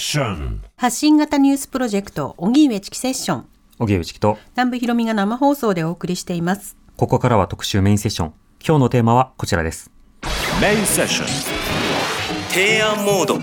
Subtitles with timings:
[0.00, 3.46] ッション発信型ニュースプロジェクト荻上チキセッション。
[3.78, 6.76] 荻上チキと、南部ひろみが生放送でお送りしています。
[6.96, 8.32] ここからは特集メインセッション。
[8.66, 9.90] 今日のテーマはこちらです。
[10.60, 11.28] メインセッション
[12.48, 13.38] 提案モード。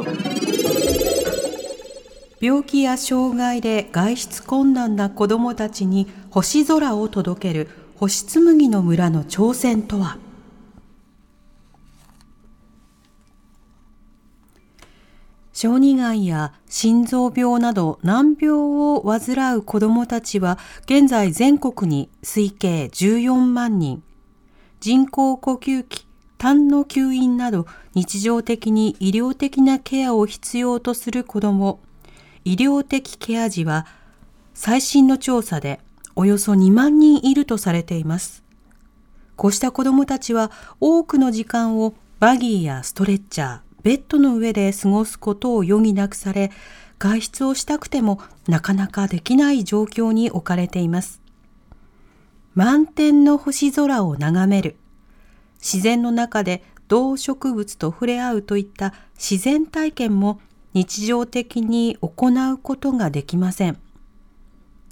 [2.40, 10.18] 病気や障害で外出困難な子どもたちに星空を届ける星紬の村の挑戦とは？
[15.60, 24.04] 小児がんや心臓病など難病を患う子どもたちは現在全国に推計14万人
[24.82, 26.06] 人工呼吸器
[26.38, 27.66] 痰の吸引など
[27.96, 31.80] 日常的に医療的なケアを必要とする子ども
[32.46, 33.88] 医療的ケア児は
[34.54, 35.80] 最新の調査で
[36.16, 38.44] およそ2万人いるとされています。
[39.36, 46.52] こうした子どもたちは多くの時間をバギーやストレッチャー、ベッドの上で過ごすことを余儀なくされ、
[47.00, 51.22] 外出をしたくてもなかなかできない状況に置かれています。
[52.56, 54.78] 満天の星空を眺める。
[55.60, 60.40] 自然の中で動植物と触れ合うといった自然体験も
[60.74, 63.78] 日常的に行うことができません。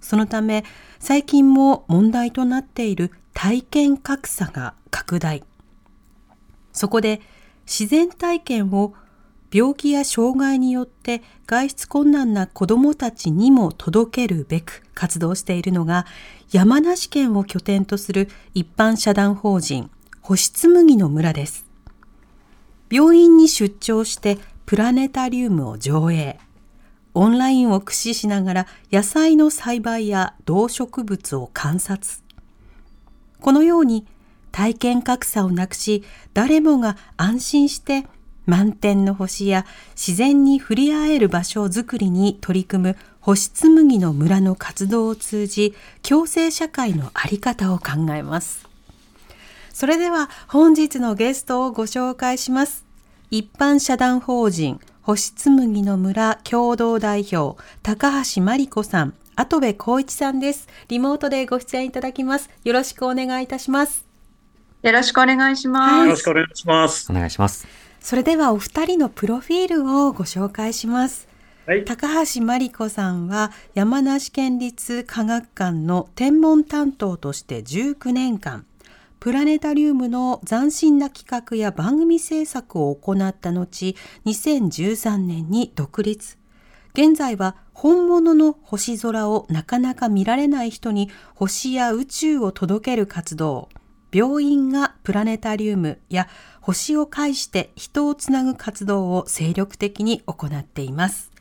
[0.02, 0.64] そのため
[1.00, 5.44] 最近も問題となっている体験格差が拡大。
[6.72, 7.22] そこで
[7.66, 8.94] 自然体験を
[9.52, 16.06] 病気や障害によって外出困難な子どもたちにも届けるべく活動しているのが
[16.52, 19.90] 山梨県を拠点とする一般社団法人
[20.22, 21.66] 星紬の村です。
[22.92, 26.40] 病院に出張してプラネタリウムを上映。
[27.14, 32.22] オンラインを駆使しながら野菜の栽培や動植物を観察。
[33.40, 34.08] このように
[34.56, 38.08] 体験格差をなくし、誰もが安心して
[38.46, 39.66] 満天の星や
[39.98, 48.66] 自然に触れ合える場所づくりに取り組む星紬の村の活動を通じ、共生社会のあり方を考えます。
[49.74, 52.86] それでは本日のゲストをご紹介します。
[53.32, 60.70] 一般社団法人星紬の村共同代表高橋真理子さん、跡部光一さんです。
[60.88, 62.50] リモートでご出演いただきます。
[62.64, 64.15] よろしくお願いいたします。
[64.86, 66.06] よろしくお願いします。
[66.06, 67.12] よろしくお願いします。
[67.12, 67.68] お願いします。
[68.00, 71.28] それではお二人のプロフィールをご紹介します。
[71.66, 71.86] はい。
[71.86, 78.68] 高橋真理子さんは山梨県立科学館の天文担当として19年間、
[79.20, 83.96] プラネタリウムの斬新な企画や番組制作を行った後、
[84.28, 86.38] 2013年に独立。
[86.94, 93.70] 現在は本物の星空をなかなか見られない人に星や宇宙を届ける活動、
[94.16, 96.30] 病院がプラネタリウムや
[96.62, 101.32] 星を介して人をつなぐ活動を精力的に行っています。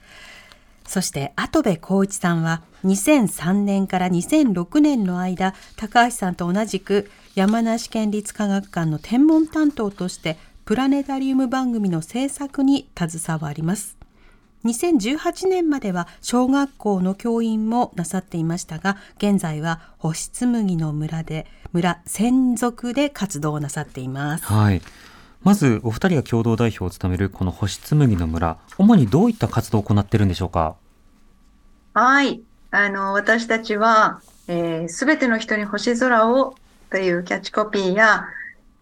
[0.85, 13.97] そして跡部光一さんは2003年から2006年の間高橋さんと同じく山梨県立科学館の天文担当としてプラネタリウム番組の制作に携わります
[14.65, 24.81] 2018年までは小学校の教員もなさっていましたが現在は星紬の村で村専属で活動をなさっていますはい。
[25.43, 30.77] まず、お二人が共同代表を務めるこの星紬の村、主にどういった活動を行っているんでしょうか？
[31.93, 32.41] はい。
[32.71, 36.55] あの、私たちは、えすべての人に星空を
[36.91, 38.25] というキャッチコピーや、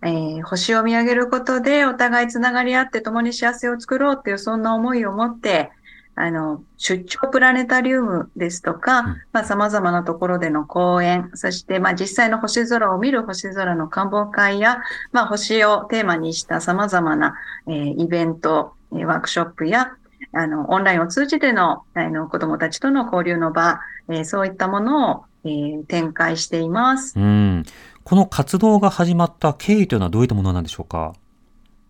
[0.05, 5.71] えー星を見上げることでお互いつながり合って共に幸せを作ろうっていうそんな思いを持って、
[6.15, 14.79] あの、出張プラネタリウムですとか、うんまあ様々なところでの講演、そしてまあ実際の星空を見る星空の観望会や、
[15.13, 17.35] まあ星をテーマにした様々な、
[17.67, 19.93] えーイベント、えーワークショップや、
[20.35, 27.19] あの、オンラインを通じての、あの、子供たちとの交流の場、えーそういったものを、えー展開しています。
[27.19, 27.65] うん。
[28.05, 31.15] この活動が始まった経緯というのはどういったものなんでしょうか？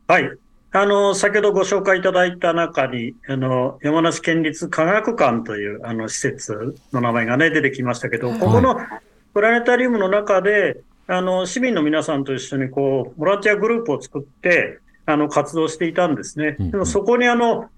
[0.09, 0.31] はい。
[0.75, 8.77] あの、先ほどご紹介いただいた中に、あの、山梨県立科学館という、あの、施設の名前がね、出てきましたけど、ここの
[9.35, 16.57] プラネタリウムの中で、あの、市民の皆さんと一緒に、こう、ボランティアグループを作って、あの、活動していたんですね。
[16.59, 17.69] でも、そこに、あの、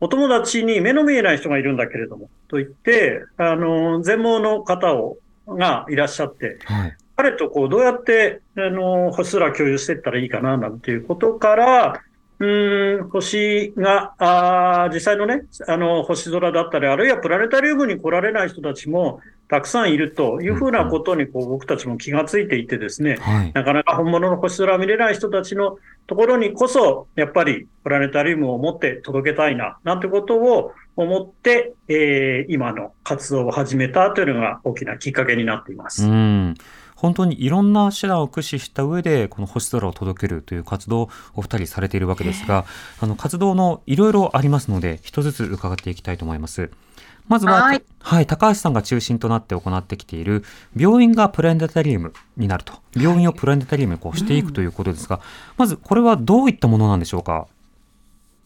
[0.00, 5.18] お友達に目の見えない人がいるんだけれども、と言って、あの、全盲の方を、
[5.48, 6.96] がいらっしゃって、はい。
[7.18, 12.00] 彼とこうどうやって、あの、星空共有していったらいいかな、なんていうことから、
[12.38, 19.18] うーん、星が、あー実際のね、あの、星空だったり、あるいはプラネタリウムに来られない人たちも
[19.48, 23.52] たくさんいるというふうなことに、こう、僕たちも気がついていてですね、はい。
[23.52, 25.76] なかなか本物の星空を見れない人たちの
[26.06, 36.06] ところにこそ、やっぱりプラネタリウムを持って届けたいな、なんてことを思って、えー今の活動を始めたというのが大きなきっかけになっています。
[36.06, 36.54] うん。
[36.98, 42.64] 本当にいろんな手段を駆使した上で、この星空を届けるという活動をお二人されているわけですが、
[43.00, 46.72] あの、活動のいろいろありますので、一つずつ伺っていきたいと思います。
[47.28, 50.42] まずは、はいはい、高橋さんが中心となって行ってきている、
[50.76, 52.72] 病院がプラネタリウムになると。
[52.96, 55.20] 病院をプラネタリウムにこうしていくということですが、
[55.56, 57.46] まずこれはどういったものなんでしょうか？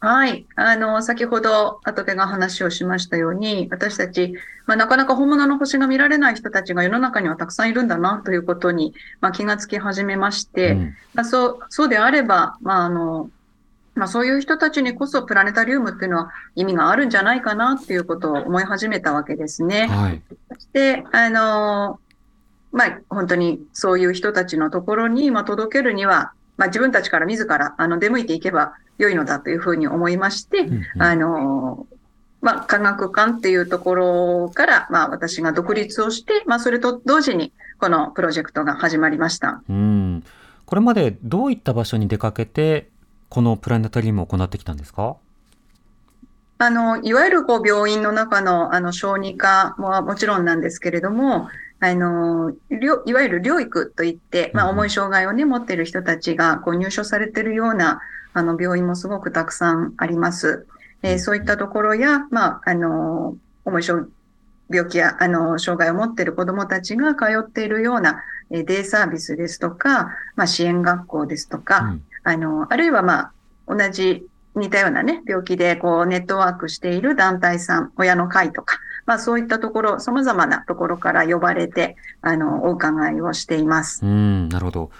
[0.04, 0.46] はい。
[0.56, 4.34] あの、先ほど、後手が話をしましたように、私たち、
[4.66, 13.30] まあ、なかなか本物の星が見られない人たちが世の中にはたくさんいるんだな、ということに、まあ、気がつき始めまして、うんまあ、そう、そうであれば、まあ、あの、
[13.94, 19.86] まあ、そういう人たちにこそプラネタリウムっていうのは意味があるんじゃないかなっていうことを思い始めたわけですね。
[19.86, 20.22] はい。
[20.48, 22.00] そして、あの
[22.72, 31.88] まあ、本当にそういう人たちのところに、まあ、届けるには、まあ、自分たちから自ら、あの、出向いていけば良いのだというふうに思いまして、うんうんあの
[32.40, 39.60] まあ、科学館っていうところから、まあ、私が独立をして、まあ、それと同時に、このプロジェクトが始まりました。
[39.68, 40.22] うん。
[40.66, 42.90] これまでどういった場所に出かけて、
[43.28, 45.16] このプラネタリウムを行ってきたんですか？
[46.62, 51.48] あの、いわゆるこう病院の中のあの小児科ももちろんなんですけれども、
[51.80, 58.00] あの、療いわゆる療育といって、まあ重い障害をね、持っている人たちがこう入所されているような
[58.32, 60.68] あの病院もすごくたくさんあります。
[61.02, 64.06] えーそういったところや、まあ、あの、重い障
[64.70, 68.22] 病気や、あの、障害を持っている子どもたちが通っているような、
[68.52, 72.02] えーデイサービスですとか、まあ、支援学校ですとか、うん。
[72.22, 73.32] あの、あるいはまあ、
[73.66, 84.04] 同じ似たようなね、病気でこうネットワークしている団体さん、親の会とか、まあそういったところ、様々なところから呼ばれて、あの、お伺いをしています。
[84.04, 84.90] うん、なるほど。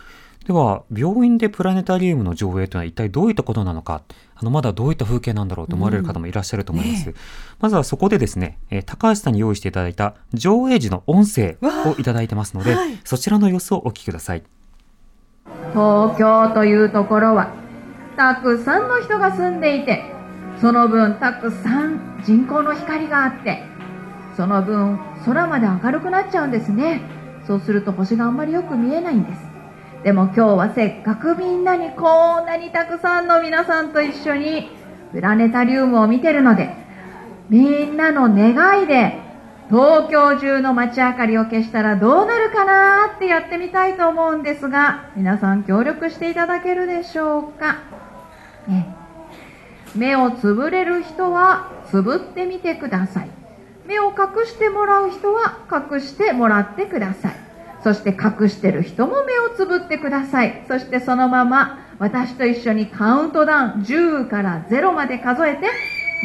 [0.47, 4.03] では、病院でプラネタリウムの上映というのは一体どういったことなのか、
[4.35, 7.15] あの、まだどういった風景なんだろうと思われる方もいらっしゃると思います。
[7.61, 14.43] まずはそこでですね、えー高橋さんに用意していただいた上映時の音声をいただいてますので、はいそちらの様子をお聞きください。
[15.73, 17.62] 東京というところは
[18.17, 20.05] たくさんの人が住んでいて
[20.61, 23.63] その分たくさん人工の光があって
[24.37, 27.03] その分空まで明るくなっちゃうんですね。
[27.47, 29.41] そうすると星があんまりよく見えないんです。
[30.05, 34.69] でも今日はせっかくみんなにこんなにたくさんの皆さんと一緒に
[35.13, 36.75] プラネタリウムを見てるので
[37.49, 39.21] みんなの願いで
[39.69, 47.77] 東京中の街明かりを消したらどうなるかなってやってみたいと思うんですが皆さん協力していただけるでしょうか、
[49.95, 53.31] 目をつぶれる人はつぶってみてください
[53.87, 57.37] 目を隠してもらう人は隠してもらってください
[57.83, 65.67] そして隠してる人も目をつぶってくださいそしてそのまま私と一緒にカウントダウン10から0まで数えて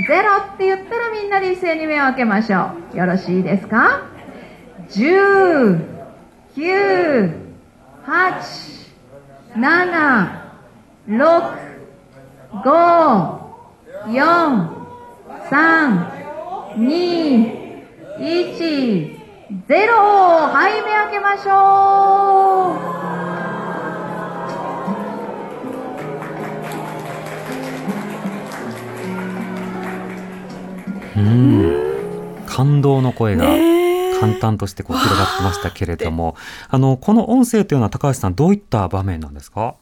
[0.05, 2.97] ゼロって言ったらみんなで一斉に目を開けましょう。
[2.97, 4.03] よろしいですか
[4.89, 5.81] ?10、
[6.55, 7.33] 9、
[8.05, 8.87] 8、
[9.55, 10.41] 7、
[11.07, 11.76] 6、
[12.51, 13.39] 5、
[14.07, 14.69] 4、
[15.49, 17.83] 3、2、
[18.19, 19.17] 1、
[19.67, 19.93] ゼロ。
[19.97, 22.73] はい、目開けましょ
[31.15, 32.45] ううん。
[32.45, 33.45] 感動の声が
[34.19, 36.35] 簡単としてこう広がってましたけれども、
[36.69, 39.75] あの、この音声というのは高橋さんどういった場面なんですか？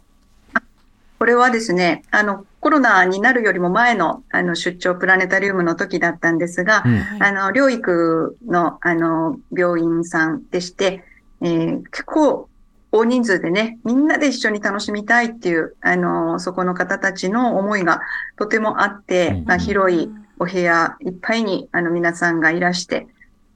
[1.18, 7.24] これはですね、あの、コロナになるよりも前の、あの、出張プラネタリウムの時だったんですが、うん。
[7.24, 11.04] あの、療育の、あの、病院さんでして、
[11.42, 12.50] えー結構、
[12.92, 18.02] 大人数でね、みんなで一緒に楽しみたいっていう、あの、そこの方たちの思いが
[18.36, 19.46] とてもあって、うん。
[19.46, 23.06] まあ、広いお部屋いっぱいに、あの、皆さんがいらして、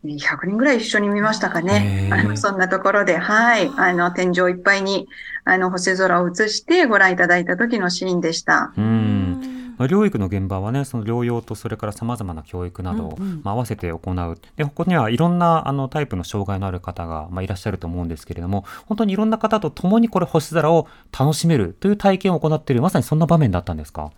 [0.05, 2.09] 100人ぐらい一緒に見ましたかね。
[2.11, 5.07] あの、 そんなところで、はい、あの、天井いっぱいに、
[5.49, 8.73] あの、星空を映してご覧いただいた時のシーンでした。
[8.77, 9.75] うん。
[9.77, 14.37] まあ、療育の現場はね、その療養とそれから様々な教育などを、うんうんまあ、合わせて行う。
[14.57, 20.87] で、ここにはいろんなあのタイプの障害のある方が、まあ、いらっしゃると思うんですけれども、本当にいろんな方と共にこれ星空を
[21.17, 24.11] 楽しめるという体験を行っている、まさにそんな場面だったんですか？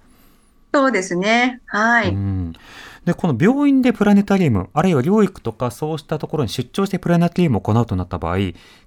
[0.74, 1.62] そうですね。
[1.68, 2.10] はい。
[2.10, 2.54] うん
[3.04, 8.38] で、この病院でプラネタリウム、あるいは療育とかそうしたところに出張してプラネタリウムを行うとなった場合、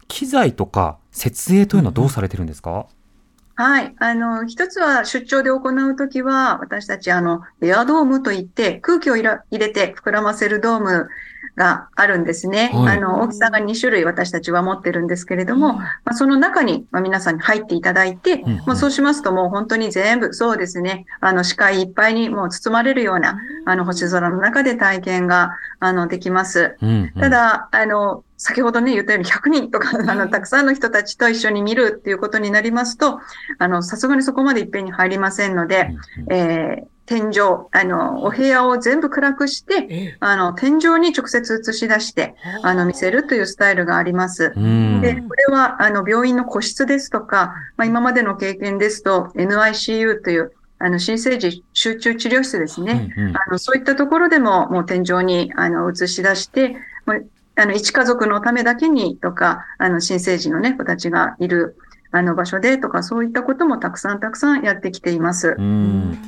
[0.08, 2.86] 機材とか設営というのはどうされてるんですか、
[3.56, 3.94] はい。
[3.98, 11.08] あの、一つは出張で行うときは、私たち、あの、エアドームといって、空気を入れて膨らませるドーム
[11.54, 12.72] があるんですね。
[12.74, 12.98] はい。
[12.98, 18.56] あの、大きさが2種類私たちは持ってるんですけれども、まあ、その中に、まあ、皆さんに入っていただいて、うん。
[18.66, 26.76] まあ、そうしますともう本当に全部、そうですね、あの、視界いっぱいにもう包まれるような、あの、星空の中で体験が、あの、できます。
[26.82, 27.12] うん。
[27.14, 27.20] うん。
[27.20, 33.20] ただ、あの、先ほどね、言ったように100人とか、あの、たくさんの人たちと一緒に見るっていうことになりますと、
[33.58, 35.96] あの、さすがにそこまでいっぺんに入りませんので、
[36.30, 42.72] えー天井、あの、お部屋を全部暗くして、あの、天井に直接映し出して、あ。
[42.72, 44.54] の、見せるというスタイルがあります。
[44.56, 45.02] うん。
[45.02, 53.12] で、これは、あの、病院の個室ですとか、まあ、今までの経験ですと、NICU という、あの、新生児集中治療室ですね。
[53.18, 53.36] うんうん。
[53.36, 56.74] あの、そういったところでも、もう天井に、あの、映し出して、
[57.56, 61.76] あの、一家族のためだけにとか、あの、新生児のね、子たちがいる、
[62.10, 65.54] あの、場所でとか、そういったこともたくさんたくさんやってきています。
[65.58, 66.18] うん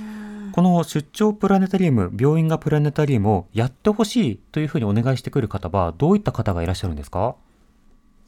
[0.53, 7.35] この出張プラネタリウム、病院がプラネタリウムをやってほしいというふうにお願いしてくる方は、どういった方がいらっしゃるんですか？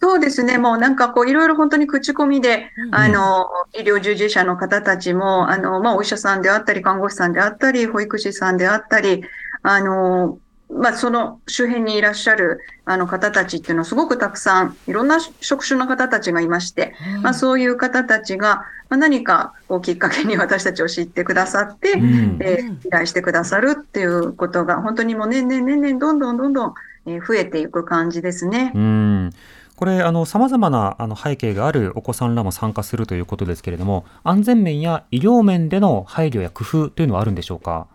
[0.03, 0.59] そうですね。
[0.59, 9.25] もうなんかこういろいろ本当に口コミで、あの、医療従事者の方たちも、あの、まあ、お医者さんであったり、看護師さんであったり、保育士さんであったり、
[9.63, 10.39] あの、
[10.71, 22.39] まあ、その周辺にいらっしゃるあの方たちっていうのはすごくたくさん、いろんな職種の方たちがいまして、まあ、そういう方たちが、まあ、何かこうきっかけに私たちを知ってくださって、うん。
[22.41, 26.75] えー依頼してくださるっていうことが、本当にもう年々年々どんどんどんどん
[27.07, 28.73] えー増えていく感じですね。
[28.75, 29.31] うん。
[29.77, 37.87] これ、あの、様々なあの背景があるお子さんらも参加するということですけれども、安全面や医療面での配慮や工夫というのはあるんでしょうか？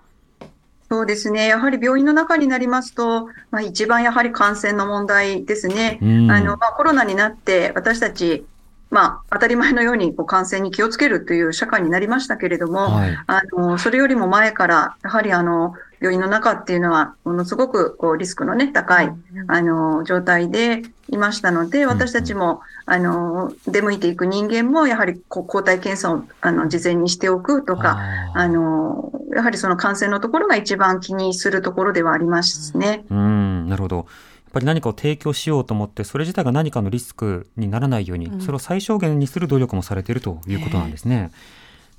[0.90, 1.48] そうですね。
[1.48, 6.00] やはり病院の中になりますと、まあ、一番やはり感染の問題ですね。
[6.02, 8.46] うんあの、まあ、コロナになって私たち、
[8.92, 13.18] まあ、当たり前のようにこう感染に気をつけるという社会になりましたけれども、はい。
[13.26, 19.10] あの、それよりも前から、やはりあの、病院の中っていうのは、ものすごくこうリスクのね、高い、
[19.48, 27.98] あの、状態でいましたので、私たちも、あの、出向いていく人間も、やはりこう抗体検査を、あの、事前にしておくとか、
[28.34, 33.06] あの、やはりその感染のところが一番気にするところではありますね。
[33.10, 33.96] うん、なるほど。
[33.96, 34.06] やっ
[34.52, 41.32] ぱり何かを提供しようと思って、それ自体が何かのリスクにならないように、それを最小限にする努力もされているということなんですね。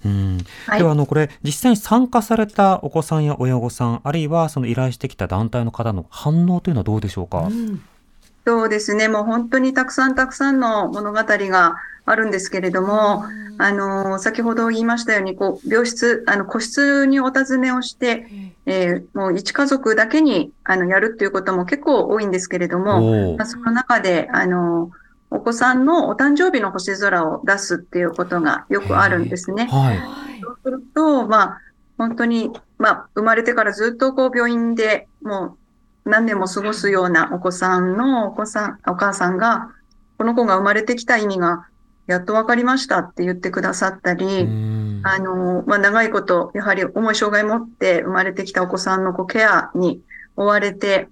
[0.05, 0.79] うん、はい。
[0.79, 7.49] ではあのこれ実際に参加されたお子さんや親御さんあるいはその依頼してきた団体の方の反応というのはどうでしょうか、
[8.47, 9.09] そうですね。
[9.09, 13.25] もう本当にたくさんたくさんの物語があるんですけれども、
[13.57, 18.27] あの、先ほど言いましたように、こう、病室、あの、個室にお尋ねをして、
[18.67, 24.91] えーもう一家族だけに、あの、やるっていうことも結構多いんですけれども、まあその中で、あの、
[25.31, 29.67] お子さんのお誕生日の星空を出すっていうことがよくあるんですね。
[29.67, 29.99] はい。
[30.43, 31.61] そうすると、まあ、
[31.99, 35.57] 本当に、まあ、生まれてからずっとこう病院でも
[36.05, 39.71] う何年も過ごすようなお子さんのお子さん、お母さんが、
[40.19, 41.67] この子が生まれてきた意味が
[42.07, 50.03] やっと分かりましたって言ってくださったり、うんあの、まあ、長いこと、やはり重い障害を持って生まれてきたお子さんのこうケアに
[50.37, 51.09] 追われて、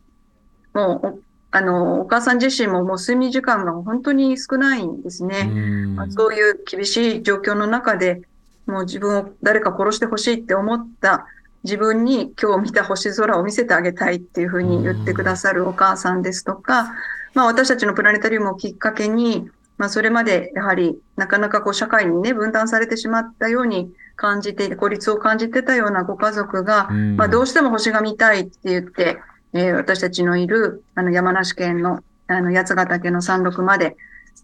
[0.75, 1.19] もう、お
[1.55, 5.51] あの、お母さん自身ももう睡眠時間が本当に少ないんですね。
[5.53, 8.23] うんまあそういう厳しい状況の中で、
[8.67, 11.27] もう自分を誰か殺してほしいって思った
[11.63, 16.95] 自分に今日見た星空を見せてあげたいっていうふうに言ってくださるお母さんですとか、
[17.35, 29.19] まあ私たちのプラネタリウムをきっかけに、まあそれまでやはりなかなかこう社会にね分断されてしまったように感じて、孤立を感じてたようなご家族が、うんまあどうしても星が見たいって言って、
[29.55, 33.97] えー私たちのいるあの山梨県のあの八ヶ岳の山麓まで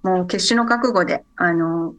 [0.02, 1.94] もう決死の覚悟で、あの、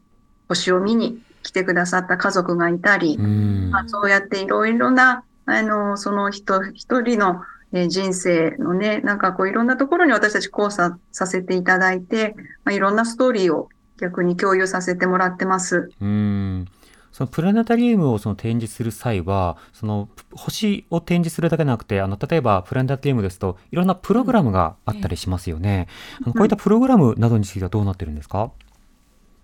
[0.48, 15.92] 星を見に来てくださった家族がいたり、うんまあ、そうやっていろいろな、あの、その人一人のえー人生のね、なんかこういろんなところに私たち交差させていただいて、まあ、いろんなストーリーを逆に共有させてもらってます。
[16.02, 16.68] うん
[17.12, 25.88] そのプラネタリウムをその展示する際はその星を展示するだけじゃなくてあの例えばプラネタリウムですといろんなプログラムがあったりしますよね、
[26.24, 28.52] あのこういったプログラムなどについてはどうなってるんですか、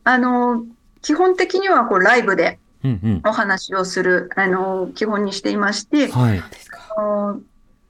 [0.03, 0.63] あの、
[1.01, 3.22] 基本的にはこうライブでうんうん。
[3.25, 6.39] お話をする、あの、基本にしていまして、はい。
[6.98, 7.41] あの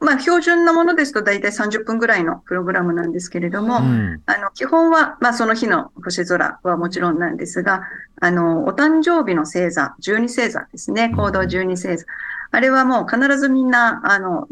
[0.06, 4.22] まあ、標準なものですと大体30分ぐらいのプログラムなんですけれども、うん。
[4.28, 7.82] あの、基本は、まあ、その日の星空はもちろんなんですが、
[8.22, 12.06] あの、お誕生日の星座、12星座ですね、行動12星座。
[12.52, 14.48] あれはもう必ずみんな、あの、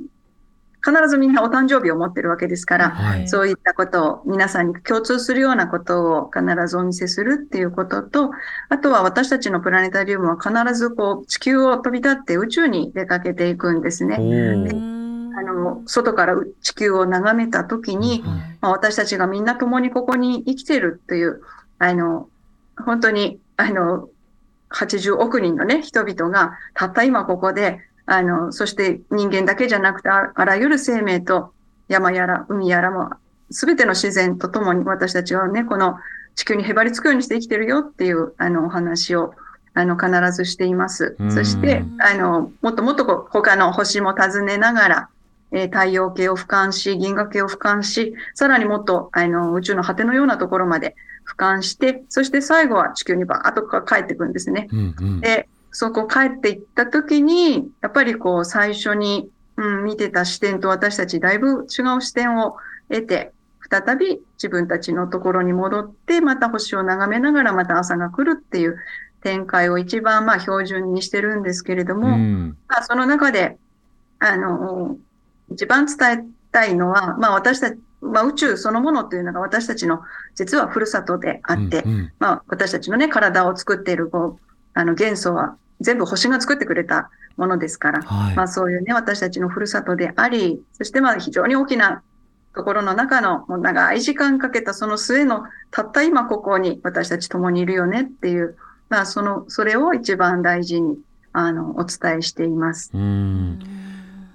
[0.86, 3.28] 必ずみんなお誕生日を持ってるわけですから、はい。
[3.28, 8.32] そういったことを皆さんに共通するようなことを必ずお見せするっていうことと、
[8.70, 14.18] あとは私たちのプラネタリウムは必ずこう地球を飛び立って宇宙に出かけていくんですね。
[15.44, 18.28] の、外から地球を眺めたときに、うん
[18.62, 21.42] まあ、私たちがみんな共にここに生きてるという、
[21.80, 22.30] あの、
[22.84, 24.10] 本当に、あの、
[24.72, 31.54] 80億人のね、人々が、たった今ここで、あの、そして人間だけじゃなくて、ああらゆる生命と
[31.88, 33.12] 山やら海やらも、
[33.52, 35.98] すべての自然とともに私たちはね、この
[36.36, 39.34] 地球にへばりつくようにして生きてるよっていう、あの、お話を、
[39.76, 41.32] あの、必ずしていますうん。
[41.32, 45.10] そして、あの、もっともっと他の星も訪ねながら、
[45.54, 50.96] えー太陽系を俯瞰し、銀河系を俯瞰し、さらにもっとあの宇宙の果てのようなところまで
[51.26, 54.68] 俯瞰して、そして最後は地球にバーッと帰ってくるんですね。
[54.72, 62.58] うんうんで、そこ帰っていった時に、やっぱりこう最初に、うん、見てた視点と私たちだいぶ違う視点を
[62.90, 63.32] 得て、
[63.70, 68.78] 再び自分たちのところに戻って、また星を眺めながらまた朝が来るっていう
[69.22, 73.58] 展開を一番まあ標準にしてるんですけれども、うんまあ、その中で、
[74.20, 74.98] あの、
[75.52, 80.02] 一番伝えたいのは、まあ私たち、まあ宇宙そのものというのが私たちの
[80.36, 82.14] 実はふるさとであって、うんうん。
[82.20, 88.36] まあ私たちのね、体を作っているこう、あの元素は全部星が作ってくれたものですから、はい。
[88.36, 92.02] まあそういうね、私たちのふるさとであり、そしてまあ非常に大きな
[92.56, 98.58] ところの中のもう長い時間かけたその末のたった今ここに私たち共にいるよねっていう、
[98.90, 100.98] まあその、それを一番大事に、
[101.32, 102.92] あの、お伝えしています。
[102.94, 103.83] うん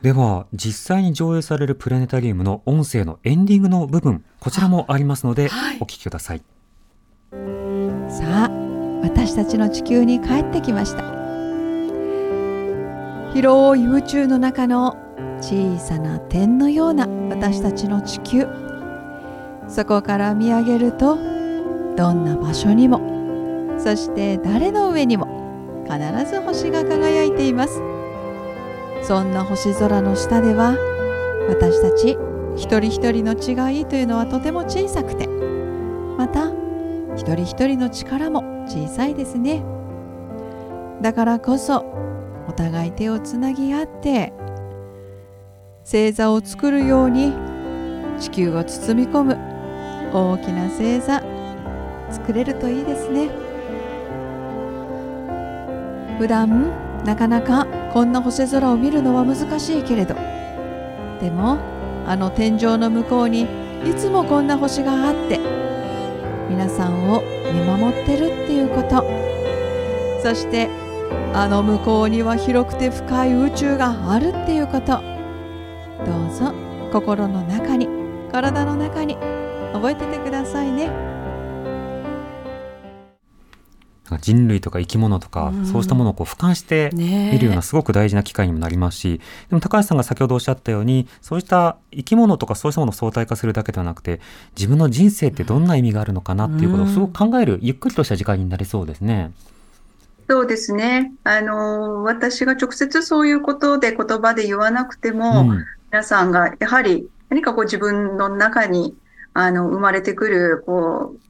[0.03, 5.79] では実際に上映されるプラネタリウムの音声のエンディングの部分こちらもありますのではい。
[5.81, 6.43] お聞きください。
[8.09, 8.51] さあ
[9.03, 11.03] 私たちの地球に帰ってきました。
[13.33, 14.97] 広い宇宙の中の
[15.41, 18.47] 小さな点のような私たちの地球。
[19.69, 21.17] そこから見上げると
[21.97, 23.01] どんな場所にも
[23.79, 25.99] そして誰の上にも必
[26.31, 27.81] ず星が輝いています
[29.09, 30.77] そんな星空の下では
[31.49, 32.19] 私たち
[32.57, 36.51] 一人一人の違いというのはとても小さくてまた
[37.17, 39.65] 一人一人の力も小さいですね。
[41.01, 41.87] だからこそ
[42.49, 44.35] お互い手をつなぎ合って
[45.85, 47.33] 星座を作るように
[48.21, 49.39] 地球を包み込む
[50.13, 51.23] 大きな星座
[52.11, 53.31] 作れるといいですね。
[56.19, 56.71] 普段
[57.07, 60.15] なかなかこんな星空を見るのは難しいけれど。
[61.21, 61.59] でも
[62.07, 63.43] あの天井の向こうに
[63.85, 65.41] いつもこんな星があって
[66.49, 67.23] 皆さんを
[67.53, 69.05] 見守ってるっていうこと。
[70.23, 70.69] そして
[71.35, 75.01] あの向こうには広くて深い宇宙があるっていうこと。
[76.05, 76.53] どうぞ
[76.93, 77.89] 心の中に
[78.31, 79.17] 体の中に
[79.73, 81.18] 覚えててくださいね。
[84.17, 94.21] 人類とか生き物とかうんそうしたものをこう俯瞰して見るようなすごく大事な機会にもなりますしでも高橋さんが先ほどおっしゃったようにそうした生き物とかそうしたものを相対化するだけではなくて
[94.57, 99.33] 自分の人生ってどんな意味があるのかなっていうことをすごく考えるゆっくりとした時間になりそうですね。
[100.31, 101.13] そうですね。
[101.25, 108.95] あの、私が直接そういうことで言葉で言わなくても、うん皆さんがやはり何かこう自分の中に
[109.33, 111.21] あの生まれてくるこう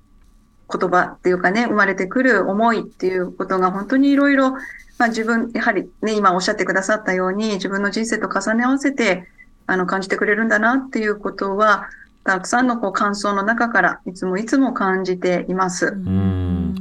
[0.71, 4.53] 言葉っていうかね、生まれてくる思いっていうことが本当にいろいろ、
[4.99, 9.27] まあ自分、やはりね、今おっしゃってくださったように自分の人生と重ね合わせて
[9.67, 11.89] あの感じてくれるんだなっていうことは、
[12.25, 15.87] たくさんのこう感想の中からいつもいつも感じています。
[15.87, 16.75] うん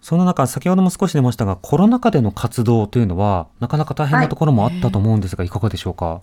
[0.00, 6.20] その中先ほども少し出ましたがコロナ禍での活動というのはなかなか大変なところもあったと思うんですが、い、かがでしょうか？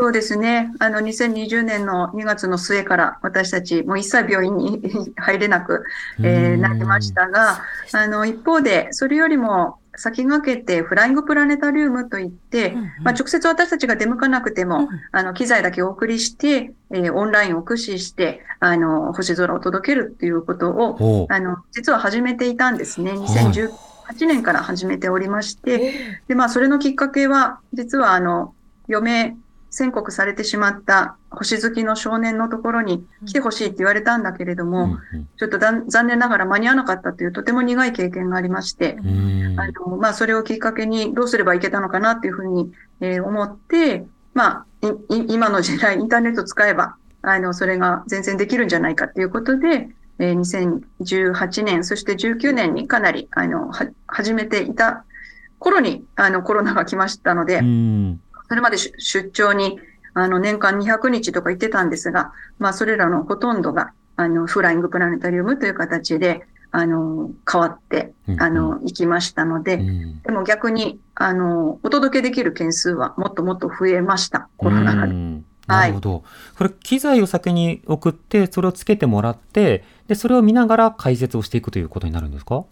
[0.00, 0.72] そうですね。
[0.78, 4.80] あの、2020年の2月の末から私たちもう一切病院に
[5.16, 5.84] 入れなく、
[6.22, 7.60] えーなりましたが、
[7.92, 23.12] あの、一方で、それよりも先駆けてフライングプラネタリウムといって、まあ、直接私たちが出向かなくても、あの、機材だけお送りして、えーオンラインを駆使して、あの、星空を届けるっていうことを、あの、実は始めていたんですね。
[23.12, 25.92] 2018年から始めておりまして、
[26.26, 28.54] で、まあ、それのきっかけは、実は、あの、
[28.88, 29.36] 余命
[29.70, 44.04] 宣告されてしまった星好きの少年のところに来てほしいって言われたんだけれども、うんちょっと残念ながら間に合わなかったというとても苦い経験がありまして、あの、まあ、それをきっかけにどうすればいけたのかなっていうふうに、えー思って、
[44.34, 55.04] まあ、今の時代、インターネット使えば、あの、それが全然できるんじゃないかっていうことで、えー2018年、そして19年にかなり、あの、は、始めていた
[55.58, 59.78] 頃に、あの、コロナが来ましたので、うんそれまで出出張に、
[60.12, 74.48] あの、年間200日とか言ってたんですが、まあ、それらのほとんどが、あの、フライングプラネタリウムという形で、あの、変わって、うんあの、行きましたので、うんでも逆に、あの、お届けできる件数はもっともっと増えました。
[74.56, 75.12] コロナ禍で。
[75.12, 76.24] うんなるほど。
[76.58, 82.64] これ、機材を先に送って、それをつけてもらって、で、それを見ながら解説をしていくということになるんですか？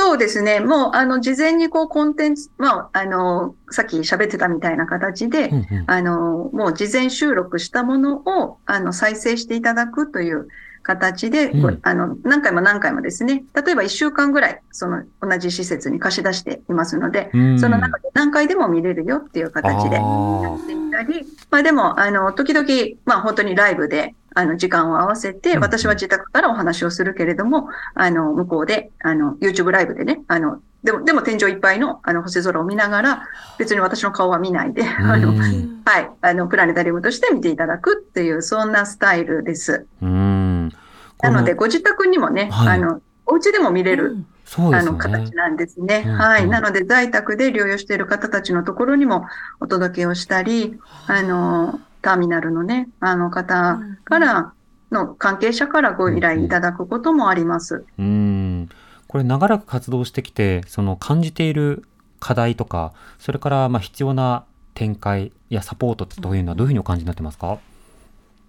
[0.00, 0.60] そうですね。
[0.60, 5.84] もう、あの、事前にこう、コンテンツ、まあ、あの、さっき喋ってたみたいな形で、うんうん。
[5.86, 10.48] あの、もう事前収録したものを、あの、再生していただくという
[10.82, 11.60] 形で、うん。
[11.60, 17.60] ごあの、何回も何回もですね、例えば1週間ぐらい、その、同じ施設に貸し出していますので、うん。
[17.60, 22.66] その中で何回でも見れるよっていう形でやっていたり、まあでも、あの、時々、
[23.04, 39.86] まあ本当にライブで、あの、時間を合わせて、うん私は自宅からお話をするけれども、あの、向こうで、あの、YouTube ライブでね、あの、でも、でも天井いっぱいの、あの、星空を見ながら、別に私の顔は見ないで、あの、うんはい、あの、プラネタリウムとして見ていただくっていう、そんなスタイルです。
[40.00, 40.10] な
[41.30, 45.36] ので、のご自宅にもね、はいあの、お家でも見れる、そうですよあの、形ね。
[45.36, 46.02] なんですね。
[46.06, 46.44] うんはい。
[46.44, 49.26] うんなので、在宅で療養している方たちのところにも
[49.60, 54.52] お届けをしたり、あの、ターミナルのね、あの方から、
[54.90, 57.84] の関係者からご依頼いただくこともあります。
[57.98, 58.68] うん。
[59.06, 61.84] これ、長らく活動してきて、その感じている
[62.18, 67.58] 課題とか、それから、まあ、必要な展開やサポートというのはどういうふうにお感じになってますか？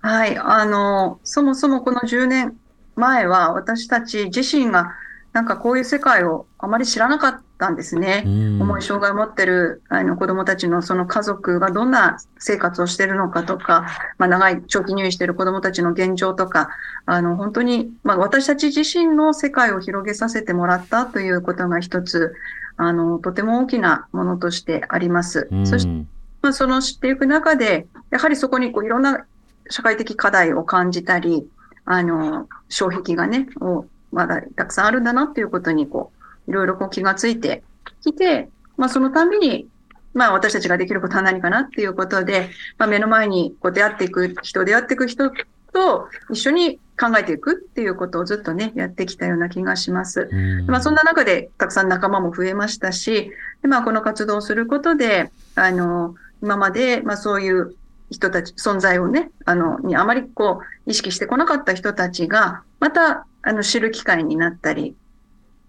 [0.02, 0.38] はい。
[0.38, 2.58] あの、そもそもこの10年
[2.96, 4.94] 前は私たち自身が
[5.34, 8.24] なんかこういう世界をあまり知らなかったんですね。
[8.26, 13.86] うん重い障害を持ってるあの子供たちのその家族がどんな生活をしているのかとか、
[14.18, 16.70] まあ、長い長期入院している子供たちの現状とか、
[17.06, 22.34] あの本当に、まあ、私たち自身の世界を広げさせてもらったということが一つ、
[22.78, 25.48] あのとても大きなものとしてあります。
[25.52, 26.06] うんそして
[26.42, 29.26] まあ、その知っていく中で、やはりそこにこういろんな
[29.70, 31.48] 社会的課題を感じたり、
[31.86, 36.21] あの、障壁がね、をまだたくさんあるんだなっていうことに、こう、
[36.52, 37.64] いろいろこう気がついて
[38.04, 39.68] きて、まあそのたびに、
[40.14, 45.32] まあ私たちができることは何かなっていうことで、まあ目の前にこう出会っていく人、出会っていく人
[45.74, 50.28] と一緒に考えていくっていうことをずっとね、やってきたような気がします。
[50.32, 57.76] うんまあ、そんな中でたくさん仲間も増えましたし、でまあ、この活動をすることで、あの、今まで、まあ、そういう
[58.12, 64.96] 人たち、存在をね、あの、にあまりこう、意識してこなかった人たちが、また、あの、知る機会になったり、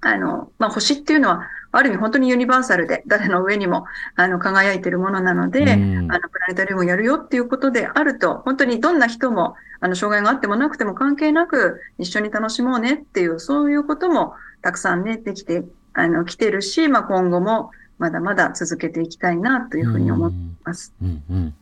[0.03, 3.87] あの、まあ、星っていうのは、ある意味本当にユニバーサルで、誰の上にも、
[4.17, 6.13] あの、輝いてるものなので、うん。
[6.13, 20.93] あの、プラネタリウムをやるよっていうことであると、本当にどんな人も、あの、障害があってもなくても関係なく、一緒に楽しもうねっていう、そういうこともたくさんね、できて、あの、来てるし、まあ、今後もまだまだ続けていきたいなというふうに思ってます。
[21.01, 21.23] うん。
[21.31, 21.55] うん、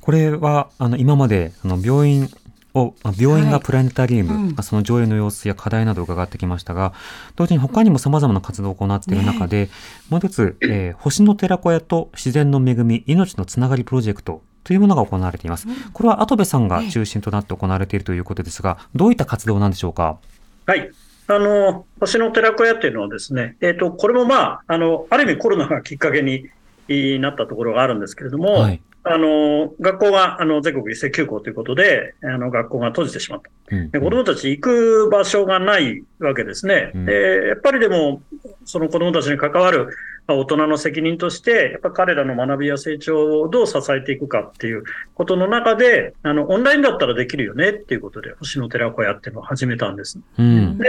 [0.00, 2.28] これはあの今まであの病院
[2.76, 6.92] をあ病院がプラネタリウム、はいうんまあその上映の様子や課題などを伺ってきましたが
[7.34, 9.70] 同時に他にも様々な活動を行っている中で、
[10.10, 15.68] もう一つ、えー星の寺子屋と自然の恵み命のつながりプロジェクトというものが行われています。
[15.92, 20.18] これは跡部さんが中心となって行われているということですが、どういった活動なんでしょうか？
[20.66, 20.90] はい。
[21.28, 26.48] あの、星の寺子屋っていうのはですね、えっ、と、これもまあ、あの、ある意味コロナがきっかけに
[26.88, 28.80] いなったところがあるんですけれども、はい。
[29.08, 33.50] あの、学校が、あの、全国一斉休校ということで、あの、学校が閉じてしまった。
[33.76, 36.90] うんで子供たち行く場所がないわけですね。
[36.94, 38.22] うんで、やっぱりでも、
[38.64, 39.88] その子供たちに関わる
[40.26, 50.18] まあ大人の責任として、やっぱ彼らの学びや成長をどう支えていくかっていうことの中で、あの、オンラインだったらできるよねっていうことで、星の寺子屋っていうのを始めたんです。
[50.38, 50.86] うんで、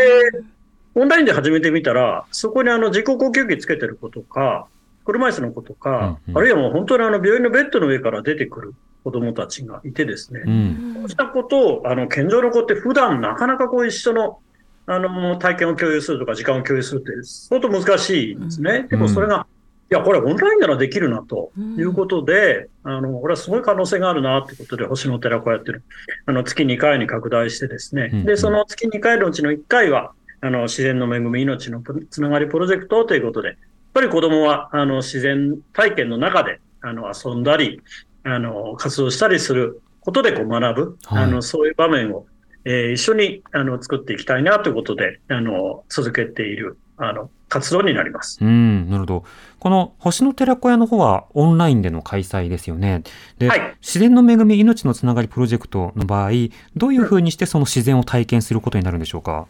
[0.96, 4.68] オンラインで始めてみたら、そこにあの人工呼吸器つけてる子とか、
[5.08, 6.38] 車椅子の子とか、うんうん。
[6.38, 8.74] あるいはもう本当にあの病院のベッドの上から出てくる
[9.06, 10.94] 子供たちがいてですね、うん。
[10.96, 14.40] そうしたことを、あの、健常の子って普段なかなかこう一緒の、
[14.86, 18.86] あの、体験を共有するとか時間を共有するって相当難しいんですね。
[18.90, 19.48] でもそれが、
[19.90, 25.84] いや、これオンラインならできるな、ということで、あの、これはすごい可能性があるな、ってことで、星の寺子屋っていうの
[26.26, 28.26] あの、月2回に拡大してですね、うんうん。
[28.26, 33.58] で、その月2回のうちの1回は、あの、自然の恵み、命のつながりプロジェクトということで、
[33.98, 37.82] ぱり子供は、あの、自然体験の中で、あの、遊んだり、
[38.24, 42.28] あの、活動したりすることでこう学ぶ、はいあの、そういう場面を、
[42.66, 48.38] えー一緒に、あの、作っていきたいなということで、あの、続けている、あの、活動になります。
[48.42, 49.24] うん、なるほど。
[49.60, 53.04] この星の寺子屋の方はオンラインでの開催ですよね。
[53.40, 56.32] で、はい自然の恵み命のつながりプロジェクトの場合、
[56.76, 59.48] どういうふうにしてその自然を体験することになるんでしょうか？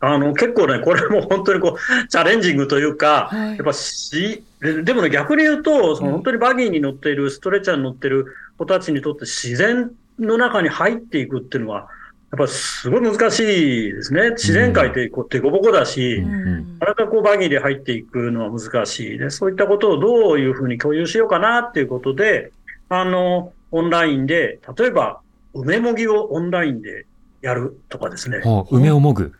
[0.00, 8.26] あの、結構ね、これも本当にこう、 チャレンジングというか、はいやっぱし、ででもね、逆に言うと、その本当にバギーに乗っている、ストレッチャーに乗っている
[8.58, 11.88] 子たちにとって自然の中に入っていくっていうのは、
[12.32, 14.30] やっぱすごい難しいですね。
[14.30, 22.50] 自然界ってこう、デコボコだし、うんうんなかなかこうバギーで入っていくのは難しいで、そういったことをどういうふうに共有しようかなっていうことで、
[22.88, 25.20] あの、オンラインで、例えば、
[25.54, 27.06] 梅もぎをオンラインで
[27.40, 28.38] やるとかですね。
[28.38, 29.32] はあ梅をもぐ。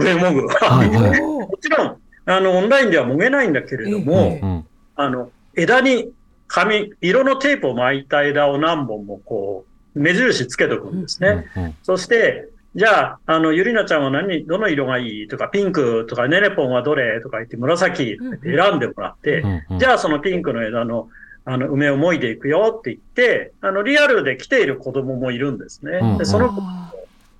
[0.00, 0.48] 梅もぐ。
[0.48, 1.20] はいはい。
[1.20, 4.50] もちろん、あの、オンラインではもげないんだけれども、うん。
[4.50, 4.66] うん。
[4.96, 6.12] あの、枝に
[6.48, 11.46] 紙、色のテープを巻いた枝を何本もこう、目印つけとくんですね。
[11.56, 11.76] うんうん。
[11.82, 19.78] そして、じゃあ、あの、ゆりなちゃんは何、どの色がいいとか、ピンクとか、ねねぽんはどれとか言って、紫とか言って選んでもらって、うんうん。
[19.78, 21.08] じゃあそのピンクの枝の、
[21.44, 25.98] あの、梅をもいでいくよって言って、あの、リアルで来ている子供もいるんですね。
[26.00, 26.18] うんうん。
[26.18, 26.52] で、その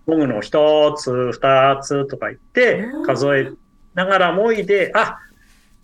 [0.07, 3.53] 子もぐの一つ、二つとか言って、数え
[3.95, 5.19] ながらもいで、あ、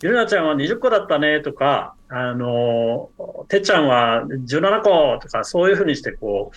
[0.01, 3.09] ゆりなちゃんは20個だったねとか、あの、
[3.47, 6.51] てっちゃんは17個とか、そういうふうにしてこ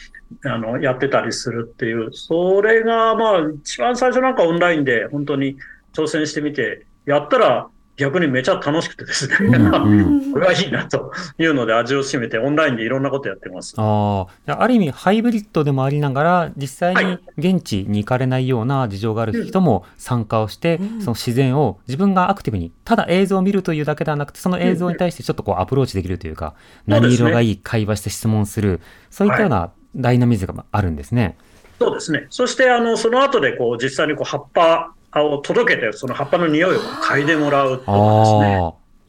[0.44, 5.57] う、あの、やってたりするっていう、それがまあ、一番最初なんかオンラインで本当に
[5.92, 7.68] 挑戦してみて、やったら
[8.01, 9.37] 逆にめちゃ楽しくてですね、
[10.33, 13.75] これはいいなというので味を占めてオンラインでいろんなことやってます。
[13.77, 21.01] ああ、じゃあある意味ハイブリッドでもありながら、実際はに現地に行かれないような事情がある人も参加をして、うん。
[21.03, 26.55] その自然を自分がアクティブに、ただ映像を見るというだけではなくて、その映像に対してちょっとこうアプローチできるというか、
[26.87, 31.37] 何色がいい、会話して質問する、そういったようなダイナミズムがあるんですね。
[31.79, 32.27] そうですね。
[32.31, 37.92] そして、あの、その後で、こう、実際にこう、葉っぱを届けて、その葉っぱの匂いを嗅いでもらうとか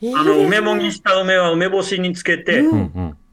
[0.02, 0.16] ですね。
[0.16, 2.64] あの、梅もぎした梅は梅干しにつけて。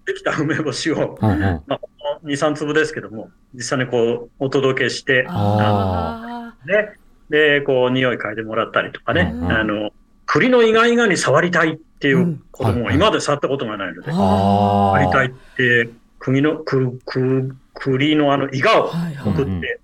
[0.05, 1.41] できた梅干しを、うんうん。
[1.67, 1.81] まあ、
[2.25, 6.95] 2、3粒ですけども、実際にこう、お届けして、あね。
[7.31, 9.33] で、こう、匂い嗅いでもらったりとかね。
[9.35, 9.91] うんうんあの、
[10.27, 15.01] 栗の意外がに触りたいっていううん子供は今まで触ったことがないので、あああ。
[15.01, 19.81] 触りたいって、栗の、く、く、栗のあの、イガをはいはい送って、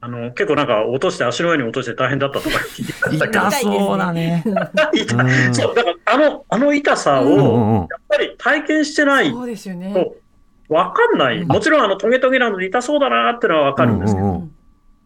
[0.00, 4.44] あの、結構なんか落として、足の上に落として大変だったとか聞いてたけど痛そうだね。
[4.92, 9.92] 痛うんそう、だからあの、あの痛さうんうを、んうんやっぱり体験してないそうですよね。
[9.94, 11.38] と、わかんない。
[11.38, 14.52] うんもちろん、あの、トゲトゲなので痛そうだなってのはわかるんですけど、うんうんうん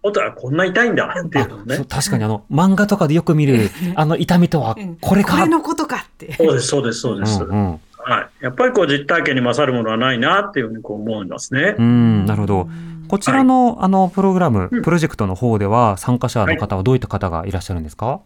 [0.03, 1.85] 本当はこんな痛いんだっていうのをそうね。
[1.87, 5.37] 確かにあの、漫画とかでよく見る、あの痛みとはうん、これか。
[5.37, 6.33] これのことかって。
[6.38, 7.44] そうです、そうです、そうです。
[7.44, 8.44] うんうんはい。
[8.44, 11.74] やっぱりこう実体験に勝るものはないなっていうふうにこう思いますね。
[11.79, 12.68] うん、なるほど。
[13.11, 14.83] こちらの、あの、プログラム、うん。
[14.83, 18.20] プロジェクトの方では、参加者の方はどういった方がいらっしゃるんですか、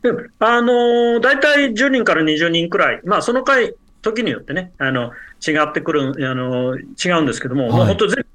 [0.00, 5.12] であのー、大体10人から20人くらい、まあその回、時によってね、あの、
[5.46, 7.72] 違ってくる、あの、違うんですけども、はい。
[7.72, 8.26] もう本当全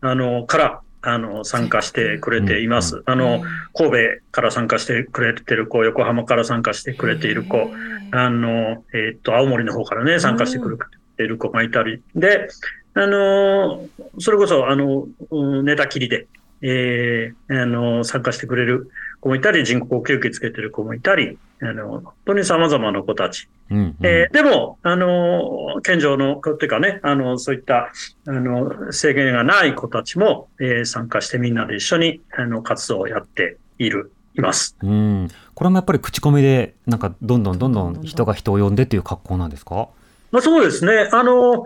[0.00, 3.02] 部、あの、から、あの、参加してくれています。
[3.06, 3.42] あの、
[3.74, 3.96] 神戸
[4.30, 7.72] から参加してくれてる子、横浜から参加してくれている子、
[8.12, 10.76] あの、えーっと、青森の方からね、参加してくれ
[11.16, 12.48] ている子がいたり、で、
[12.94, 13.86] あの、
[14.18, 16.26] それこそ、あの、うん寝たきりで、
[16.60, 23.48] えーあの、参加してくれる子もいたり、人工呼吸器つけてる子もいたり、あの、本当に様々な子たち。
[23.70, 27.90] うんうんえーでも、あの、健常の子っていうかね、あの、そういった、
[28.26, 34.76] あの、制限がない子たちも、えー参加してみんなで一緒に、あの、活動をやっている、います。
[34.82, 35.28] うん。
[35.54, 39.88] これもやっぱり口コミで、なんか、どんどんどんどん人が人を呼んでっていう格好なんですか？
[40.30, 41.08] まあ、そうですね。
[41.12, 41.64] あの、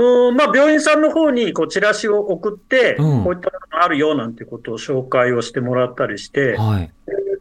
[0.00, 6.90] うんまあ、病院さんの方にこうチラシを送って、うんこういったものがあるよなんてことを紹介をしてもらったりして、はい。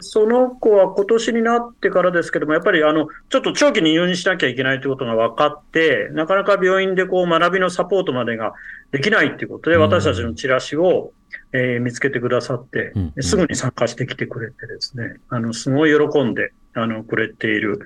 [0.02, 8.54] その子は今年になってからですけども、やっぱりあの、ちょっと長期に入院しなきゃいけないということが分かって、なかなか病院でこう学びのサポートまでが
[8.92, 11.12] できないっていうことで、うん私たちのチラシを、
[11.52, 17.80] えー見つけてくださってうんうん、すぐに参加してきてくれてですね、あの、すごい喜んで、あの、くれている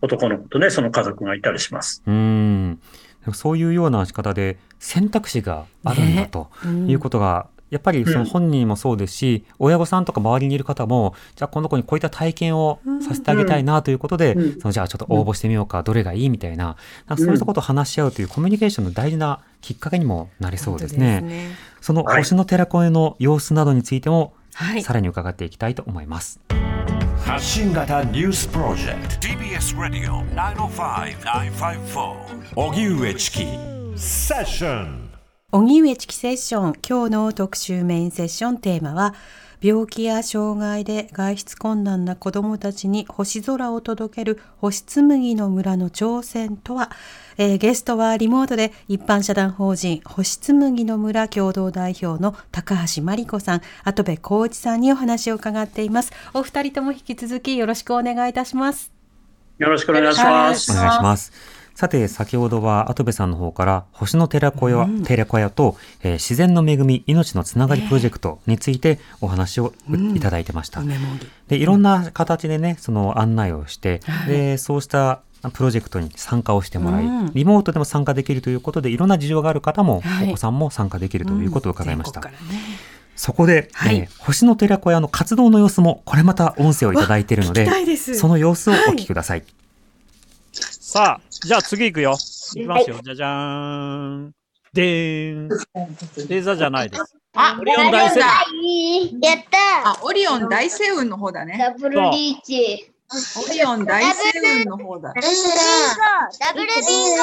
[0.00, 2.02] 男の子とね、その家族がいたりします。
[2.06, 2.80] うん。
[3.34, 6.50] そういうような仕方で選択肢があるんだと
[6.86, 21.52] いうことが、やっぱりその本人もそうですし、親御さんとか周りにいる方も、じゃあこの子にこういった体験をさせてあげたいなということで、うんそのじゃあちょっと応募してみようか、どれがいいみたいな、なんかそういったことを話し合うというコミュニケーションの大事なきっかけにもなりそうですね。
[21.80, 24.82] そのはい星の寺子屋の様子などについても、はい。
[24.82, 26.40] さらに伺っていきたいと思います。
[27.28, 29.28] 発信型ニュースプロジェクト。
[29.28, 30.24] TBS ラディオ
[30.70, 32.16] 905-954
[32.56, 33.44] おぎゅうえちき
[33.96, 35.10] セッション
[35.52, 36.72] 荻上チキセッション。
[36.88, 39.14] 今日の特集メインセッションテーマは
[39.60, 46.90] 病気や障害で外出困難な子どもたちに星空を届ける星紬の村の挑戦とは、
[47.36, 56.12] えーゲストはリモートで一般社団法人星紬の村共同代表の高橋真理子さん、跡部浩一さんにお話を伺っています。
[56.34, 58.92] お二人とも引き続きよろしくお願いいたします。
[59.58, 60.70] よろしくお願いします。
[60.70, 61.57] お願いします。
[61.78, 70.80] さて、先ほどは跡部さんの方から、星の寺子屋、寺子屋と、えー自然の恵み、命のつながりプロジェクトについてお話をういただいてました。
[70.80, 75.20] 梅もぎで、いろんな形でね、その案内をして、で、そうした
[75.52, 77.32] プロジェクトに参加をしてもらい、うん。
[77.32, 80.28] リモートでも参加できるということで、いろんな事情がある方も、はい。
[80.30, 82.20] お子さんも参加できるということを伺いました。
[82.20, 82.60] 全国からね。
[83.14, 83.98] そこで、はい。
[83.98, 89.44] えー星の寺子屋の活動の様子も、これまた音声をいただいているのでその様子をお聞きください。
[90.88, 92.12] さあ、じゃあ次行くよ。
[92.12, 92.98] 行きますよ。
[93.04, 94.34] じゃじゃーん。
[94.72, 95.48] でーん。
[95.50, 97.14] レーザーじゃないです。
[97.34, 101.58] あ、オリオン大星雲やったあ、オリオン大星雲の方だね。
[101.58, 102.90] ダブルリーチ。
[103.12, 104.32] オリオン大星
[104.64, 105.12] 雲の方だ。
[105.12, 105.20] ダ
[106.54, 107.18] ブルビンゴ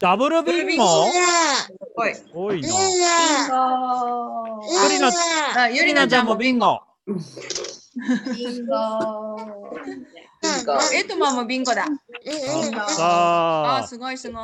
[0.00, 0.84] ダブルビンゴ
[1.96, 2.14] おい。
[2.32, 2.68] 多いな。
[2.68, 2.74] ビ
[4.84, 6.80] ゆりな、ゆりなちゃんもビンゴ。
[7.98, 9.38] ンゴ
[10.94, 11.84] エトマンもビンゴだ。
[12.88, 13.86] さあ、あ。
[13.86, 14.42] すごいすごい。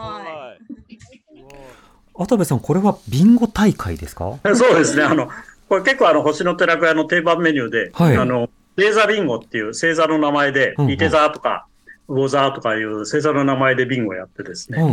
[2.17, 4.39] 跡部さん、これはビンゴ大会ですか？
[4.55, 5.03] そうですね。
[5.03, 5.29] あの、
[5.69, 11.67] これ結構あの、星の寺子屋の定番メニューで、はいあの、レーザービンゴっていう星座の名前で、うんうんイテザーとか、
[12.07, 14.79] ウォザーとかいう星座の名前でビンゴやってですね。
[14.79, 14.91] うん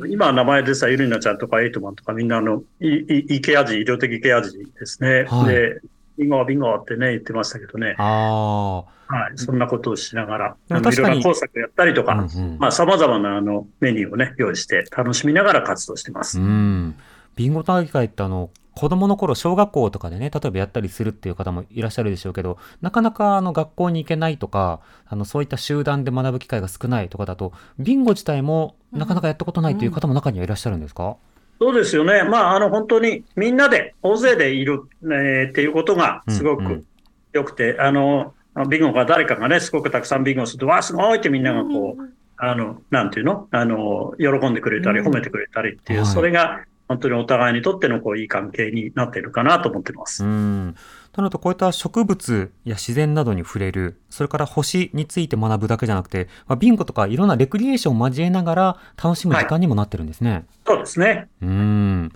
[0.00, 0.12] うん。
[0.12, 5.24] 今は名前でさ、ゆりなちゃんとかエイトマンとかみんなあの、いいイケアジ、医療的イケアジですね。
[5.24, 5.80] はいで、
[6.18, 7.94] ビンゴはビンゴってね、言ってましたけどね。
[7.98, 9.32] あはい。
[9.36, 12.04] そんなことをしながら、あのいでも確かにろんな工作やったりとあ。
[12.04, 16.40] か、うんうんまあ、様々なあの、メニューをね、用意して楽しみながら活動してます。
[16.40, 16.94] うん。
[17.36, 31.16] ビンゴ大会ってあの、子供の頃、小学校とかでね、例えばやったりするっていう方もいらっしゃるでしょうけど、なかなかあの学校に行けないとか、あのそういった集団で学ぶ機会が少ないとかだと、ビンゴ自体もなかなかやったことないという方も中にはいらっしゃるんですか、
[31.60, 32.24] そうですよね。
[32.24, 36.66] まあ、あの、本当にみんなで、大勢でいる、えーっていうことがすごくうん。
[36.66, 36.86] うん
[37.34, 38.32] 良くて、あの、
[38.68, 42.02] ビンゴが誰かがね、すごくたくさんビンゴすると、わあ、すごいってみんながこう、
[42.36, 43.48] あの、なんていうの？
[43.50, 45.08] あの、喜んでくれたり、うん。
[45.08, 46.08] 褒めてくれたりっていう、はい。
[46.08, 50.24] それが本当にお互いにとってのこう、いい関係になっているかなと思ってます。
[50.24, 50.74] うん。
[51.12, 60.44] となると、こういった植物や自然などに触れる、それから星について学ぶだけじゃなくて、まあ、ビンゴとかいろんなレクリエーションを交えながら楽しむ時間にもなってるんですね。
[60.66, 61.28] そうですね。
[61.40, 62.12] うん。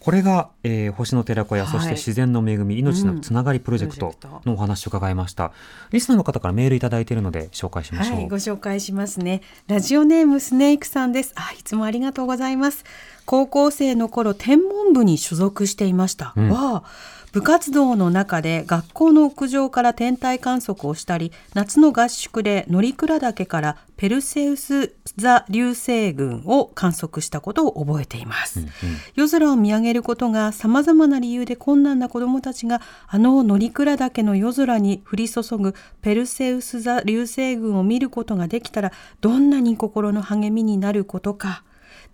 [0.00, 4.14] これが、えー星の寺子屋、はいそして自然の恵み、命のつながりプロジェクト
[4.46, 5.52] のお話を伺いました。
[5.92, 8.16] リスナーの方からメールいただいているので紹介しましょう。
[8.16, 9.42] はい、ご紹介しますね。
[9.66, 11.32] ラジオネームスネークさんです。
[11.36, 12.84] あ、いつもありがとうございます。
[13.26, 16.32] 高校生の頃、天文部に所属していました。
[16.34, 28.60] うんわあ部活動の中で学校の屋上から天体観測をしたり、夏の合宿で乗鞍岳からペルセウス座流星群を観測したことを覚えています。
[28.60, 28.70] うんうん
[29.14, 41.62] 夜空を見上げることが様々な理由で困難な子どもたちがあの乗鞍岳の夜空に降り注ぐペルセウス座流星群を見ることができたらどんなに心の励みになることか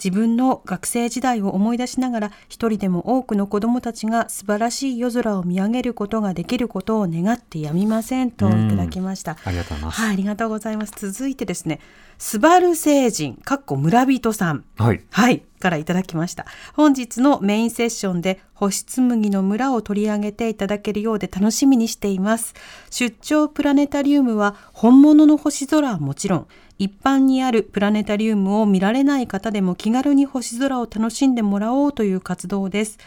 [0.02, 9.36] 自分の学生時代を思い出しながら一人でも多くの子どもたちが素晴らしい夜空を見上げることができることを願ってやみませんといただきました。
[9.44, 10.00] ありがとうございます。
[10.00, 10.92] はい、ありがとうございます。
[10.96, 11.80] 続いてですね、
[12.18, 14.64] スバル星人、かっこ村人さん。
[14.76, 15.02] はい。
[15.10, 16.46] はい、からいただきました。
[16.74, 22.54] 本日のメインセッションで星紬の村を取り上げていただけるようで楽しみにしています。
[22.90, 26.46] 出張プラネタリウムは本物の星空はもちろん、
[26.78, 32.98] 一般にあるプラネタリウムを見られない方でも気軽に星空を楽しんでもらおうという活動です。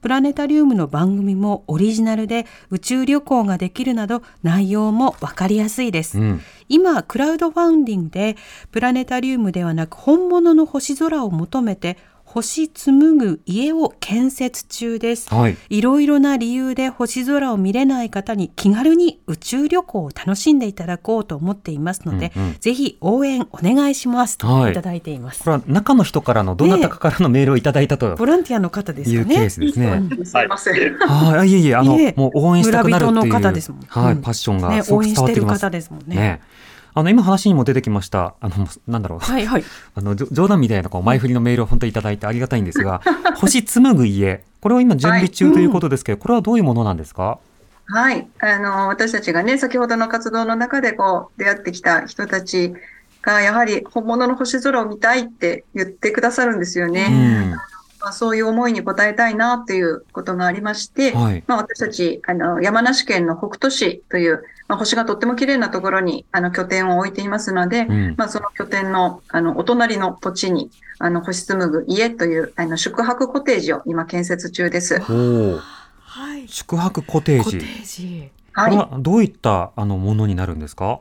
[0.00, 6.18] プラネタリウムの番組もオリジナルで宇宙旅行ができるなど内容もわかりやすいです。
[6.18, 6.40] うん。
[6.68, 8.36] 今クラウドファンディングで
[8.70, 11.98] プラネタリウムではなく本物の星空を求めて
[12.30, 15.34] 星紡ぐ家を建設中です。
[15.34, 15.56] はい。
[15.70, 25.42] いろいろな理由で星空を見れない方に気軽に宇宙旅行を楽しんでいただこうと思っていますので、うんうんぜひ応援お願いしますはいといただいています。
[25.42, 29.50] これは中の人からの、どなたかからのメールをいただいたとボランティアの方ですいうケー。
[29.50, 30.02] スですね。
[30.24, 30.98] すいません。
[30.98, 31.48] はい。
[31.48, 33.12] いえいえ、あのもう応援したくなるっていう。
[33.12, 34.12] 村人の方ですもんはい。
[34.12, 35.60] うんパッションがねすごく伝応援してるわってきます。
[35.62, 36.16] 方ですもんね。
[36.16, 36.40] ね。
[36.94, 39.18] あの、今話にも出てきました、あの、なんだろう。
[39.20, 39.64] はいはい。
[39.94, 43.00] あの、冗談みたいなこう前振りのメールを本当にいただいてありがたいんですが、
[43.36, 47.38] 星紡ぐ家、これを今準備中ということですけど、これはどういうものなんですか？
[47.86, 48.28] はい。
[48.40, 52.74] あの、私たちがね、先ほどの活動の中でこう、出会ってきた人たち
[53.22, 57.08] が、やはり本物の星空を見たいって言ってくださるんですようね。
[57.48, 57.50] ん。
[58.00, 75.00] まあ、そういう思いに応えたいなということがありまして、はいまあ、私たち、あの、山梨県の北杜市という、まあ、星がとっても綺麗なところに、あの、拠点を置いていますので、うんまあ、その拠点の、あの、お隣の土地に、あの、星紡ぐ家という、あの、宿泊コテージを今建設中です。
[75.00, 76.46] はい。
[76.48, 77.44] 宿泊コテージ。
[77.44, 78.30] コテージ。
[78.52, 78.76] はいこれ。
[78.76, 81.00] はどういったあのものになるんですか？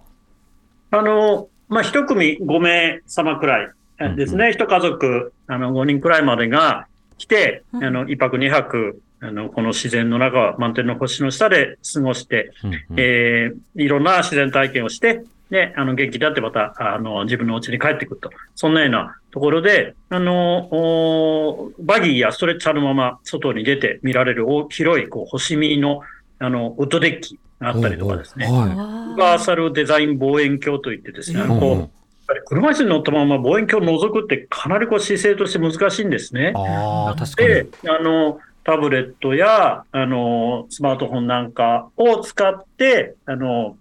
[0.91, 4.51] あの、まあ、一組5名様くらいえですね。
[4.51, 6.88] 一家族、あの、5人くらいまでが
[7.18, 18.30] 来て、うんあの、一泊二泊、あの、この自然の中、満天の星の下で過ごして、うんうんえーいろんな自然体験をして、で、あの、元気になってまた、あの、自分の家に帰ってくると。
[18.55, 26.01] そんなようなところで、あの、おバギーやストレッチャーのまま外に出て見られる大広い、こう、星見の、
[26.39, 28.45] あの、ウッドデッキがあったりとかですね。
[28.45, 28.53] はい。
[28.53, 31.97] あユニバーサルデザイン望遠鏡といってですね、こう、
[32.45, 36.51] 車椅子に乗ったまま望遠鏡を覗くってかなりこう姿勢として難しいんですね。
[36.55, 37.47] ああ、確かに。
[37.47, 43.78] で、あの、タブレットや、あの、スマートフォンなんかを使って、あの、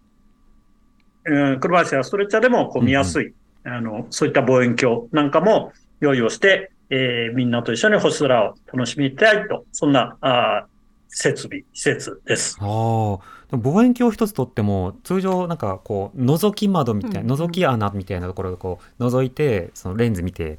[1.24, 3.34] うん車椅子やストレッチャーでもこう見やすい、
[3.64, 10.70] あの、そういった望遠鏡なんかも用意をして、えーみんなと一緒に星空を楽しみたいと、そんな、あー
[11.08, 12.56] 設備、施設です。
[12.60, 17.48] ああ、望遠鏡一つとっても通常なんかこう覗き窓みたいな、うんうん。
[17.48, 20.58] 覗き穴みたいなところでこう覗いてそのレンズ見て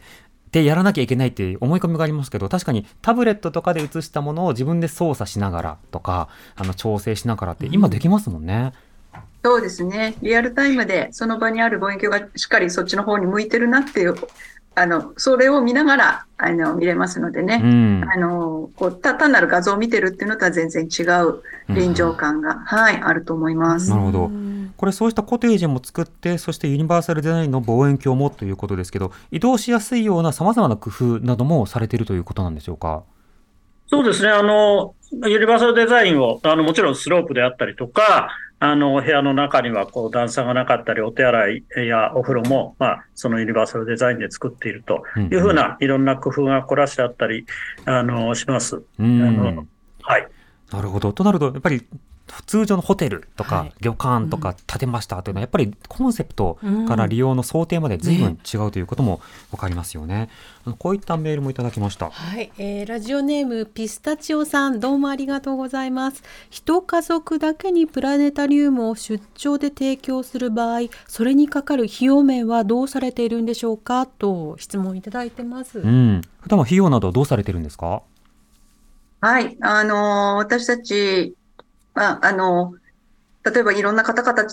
[0.52, 8.74] でやらなきゃいけないっていう思い込みがありますけど確かにタブレットとかで映したものを自分で操作しながらとかあの調整しながらって今できますもんね。
[9.44, 10.16] そうですね。
[10.22, 14.16] リアルタイムでその場にある望遠鏡がしっかりそっちの方に向いてるなっていう、
[14.80, 17.58] あの、それを見ながら、あの、見れますのでうね。
[17.58, 18.04] ん。
[18.08, 23.90] あの、こう、た単なる画像を見てるっていうのとは全然違う臨場感が、はい、あると思います。
[23.90, 24.48] なるほどうん
[24.78, 33.02] これそうしたコテージも作ってそしてユニバーサルデザインの望遠鏡もということですけど移動しやすいようなさまざまな工夫などもされているということなんでしょうか？
[33.88, 34.30] そうですね。
[34.30, 34.94] あの、
[35.26, 38.30] ユニバーサルデザインを、あの、もちろんスロープであったりとか、
[38.60, 47.46] あの、部屋の中には、こう、段差がなかったり、お手洗いやお風呂も、まあ、そのユニバーサルデザインで作っているというふうな、いろんな工夫が凝らしてあったり、
[47.86, 48.82] あの、します。
[49.00, 49.68] うんあの
[50.02, 50.28] はい。
[50.72, 51.14] なるほど。
[51.14, 51.86] となると、やっぱり
[52.46, 56.58] 通常のホテルとかはい旅館とか建てましたというのは、やっぱりコンセプト
[56.88, 59.22] から利用の想定まで随分違うということも
[59.52, 60.30] 分かりますよね。
[60.66, 62.10] あのこういったメールもいただきました。
[62.10, 76.22] はい、えーラジオネームピスタチオさんどうもありがとうございます一家族だけにプラネタリウムを出張で提供する場合それにかかる費用面はどうされているんでしょうかと質問いただいてます、うん。
[76.42, 78.02] 普段は費用などどうされてるんですか？
[79.22, 79.58] はい。
[79.62, 81.36] あのー私たち、
[81.98, 82.88] まあ、あのー
[83.52, 84.50] 例えばいろんな方々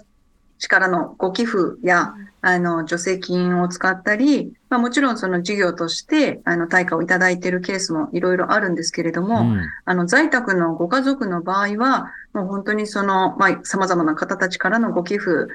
[0.68, 9.60] からのご寄付や、あの、助成金を使ったり、まあもちろんその事業として、あの、対価をいただいているケースもいろいろあるんですけれども、うん。
[9.84, 15.48] あの、在宅のご家族の場合は、もう本当にその、まあ、様々な方たちからのご寄付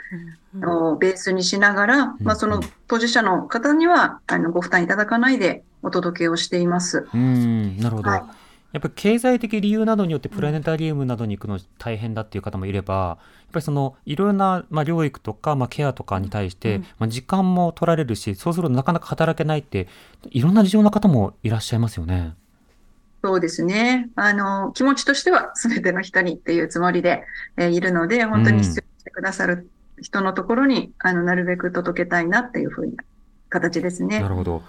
[0.65, 7.07] をベースにしながら、まあ、その当事者の方には、あの、ご負担いただかないでお届けをしています。
[7.13, 8.09] うん、なるほど。
[8.09, 13.17] はいやっぱり経済的理由などによってプラネタリウムなどに行くの大変だっていう方もいれば、やっ
[13.53, 19.87] ぱりそのいろいろな、まあ、療育とか、まあ、ケアとかに対して、うんまあ、時間も取られるしそうするとなかなか働けないって
[20.29, 22.35] いろんな事情の方もいらっしゃいますよね。
[23.23, 24.09] そうですね。
[24.15, 27.23] あの、気持ちとしては全ての人にっていうつもりで、
[27.57, 29.69] えーいるので、本当に必要してくださる
[30.01, 32.93] 人のところに、あの、なるべく届けたいなっていうふうな
[33.49, 34.21] 形ですね。
[34.21, 34.63] なるほど。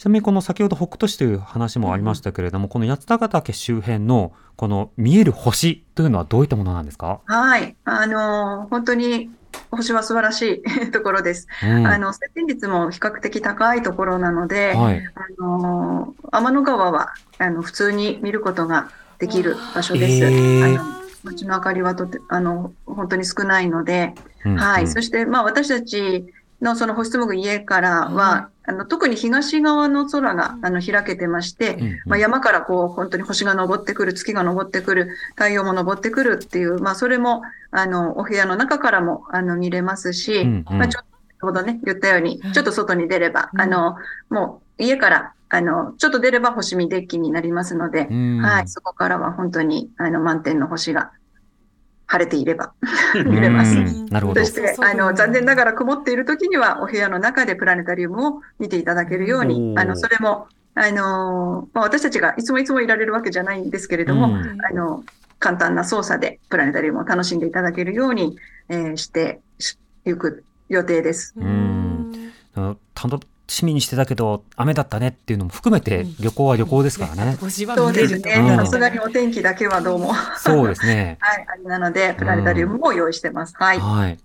[0.00, 7.76] ちなみにこの先ほど北斗市という話もありましたけれども、この八ヶ岳周辺のこの見える星というのはどういったものなんですか、はい。
[7.84, 9.28] あの、本当に
[9.70, 11.48] 星は素晴らしい ところです。
[11.62, 18.88] うんあの、接点率も比較的高いところなので、はいあの、天の川は、あの、普通に見ることが
[19.18, 20.24] できる場所です。
[20.24, 24.14] へーあの街の明かりはとて、あの、本当に少ないので、
[24.46, 24.84] うんはい。
[24.84, 26.24] うんそして、まあ、私たち
[26.60, 31.98] のその星紡ぐ家からは、あの、特に東側の空が、あの、開けてまして、うんうん。
[32.06, 40.78] まあ、山からこう、本当に星が昇ってくる、月が昇ってくる、太陽も昇ってくるっていう、まあ、それも、あの、お部屋の中からも、あの、見れますし、うんうん。
[40.78, 43.96] まあ、ちょっと、先ほどね、言ったように、ちょっと外に出れば、あの、
[44.28, 48.40] もう、家から、あの、ちょっと出れば星見デッキになりますので、うん。
[48.40, 51.10] はい、そこからは本当に、あの、満天の星が
[52.10, 52.72] 晴れていれば。
[53.24, 53.76] 見れます。
[53.76, 54.44] うんなるほど。
[54.44, 59.80] そして、あの、残念ながら曇っている時には、お部屋の中でプラネタリウムを見ていただけるようおに、ー。
[59.80, 64.58] あの、それも、あの、まあ、私たちがいつもいつもいられるわけじゃないんですけれども、うん。
[64.60, 65.04] あの、
[65.38, 68.36] 簡単な操作でプラネタリウムを楽しんでいただけるように、
[68.68, 71.34] えーしてしいく予定です。
[71.36, 72.32] うん
[73.50, 77.36] 楽しみにしてたけど雨だったねっていうのも含めて旅行は旅行ですからね。
[77.36, 78.34] そうですね。
[78.38, 80.14] うんさすがにお天気だけはどうも。
[80.38, 81.18] そうですね。
[81.18, 83.54] はい、あれなので、プラネタリウムも用意してます。
[83.56, 83.78] はい。
[83.78, 84.18] はい。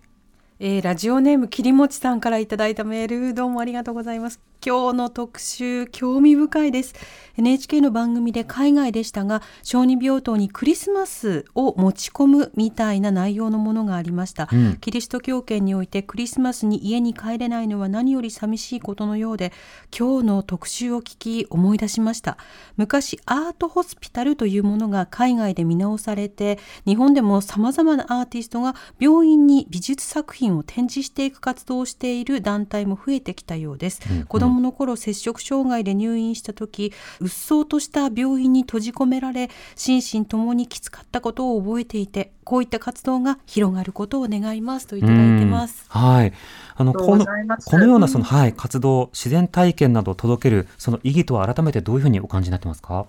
[0.59, 6.95] えーラジオネームきりもちさんからいただいたメールどうもありがとうございます今日の特集興味深いです。
[7.37, 14.77] NHK の番組で海外でしたが小児病棟にクリスマスを持ち込むみたいな内容のものがありました、うん。
[14.77, 19.53] キリスト教圏においてクリスマスに家に帰れないのは何より寂しいことのようで
[19.95, 22.37] 今日の特集を聞き思い出しました。
[22.75, 26.57] 昔アートホスピタルというものが海外で見直されて
[26.87, 34.17] 日本でもさまざまなアーティストが病院に美術作品を展示していく活動をしている団体も増えてきたようです、うん。
[34.19, 34.25] うん。
[34.25, 45.89] 子供の頃摂食障害で入院した時うっそうとした病院に閉じ込められ心身ともにきつかったことを覚えていてこういった活動が広がることを願いますといただいてます。
[45.93, 46.33] うんはい。
[46.77, 53.05] あの、このこのようなその、はい、活動、自然体験などを届ける、その意義とは改めてどういうふうにお感じになってますか？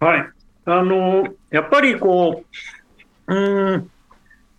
[0.00, 0.30] はい。
[0.66, 2.44] あの、やっぱりこ
[3.28, 3.88] う、うーん、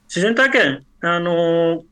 [0.07, 1.83] 自然体験、あの、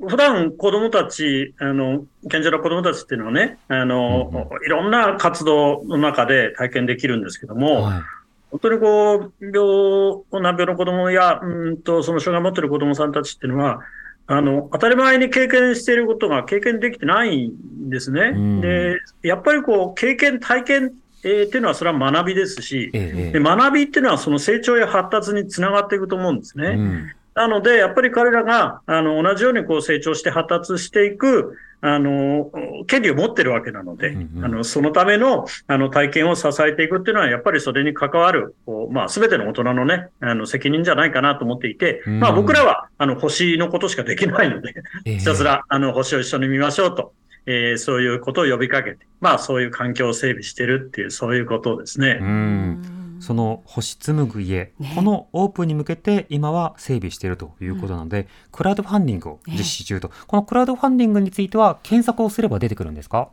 [0.00, 8.02] 普段子供たち、あの、健常な子供たちっていうのはね、あの、うんいろんな活動の中で体験できるんですけども、はい。
[8.50, 13.80] 本当にこう、病、難病の子供や、うんと、その障害を持っている子供さんたちっていうのは、
[14.26, 18.32] あの、当たり前に経験していることが経験できてないんですね。
[18.34, 20.92] うんで、やっぱりこう、経験、体験、
[21.24, 26.62] えーっていうのはそれは学びですし、えええで学びっていうのはその成長や発達につながっていくと思うんですえ。
[26.62, 26.68] ね。
[26.68, 32.50] うんなので、やっぱり彼らが、あの、同じようにこう成長して発達していく、あの、
[32.86, 44.72] 権利を持ってるわけなので、うんうんあの、そのための、あの、体験を支えていくっていうのは、やっぱりそれに関わる、こうまあ、すべての大人のね、あの、責任じゃないかなと思っていて、うんまあ、僕らは、あの、星のことしかできないので、
[45.04, 47.12] ええひたすら、あの、星を一緒に見ましょうと、
[47.44, 52.18] えーそういうことを呼びかけて、まあ、そういう環境を整備してるっていう、そういうことですね。
[52.22, 52.95] うん。
[53.20, 54.92] その星紡ぐ家、ね。
[54.94, 63.28] このオープンに向けて今は整備しているということなので、クラウドファンディングを実施中と、このクラウドファンディングについては検索をすれば出てくるんですか？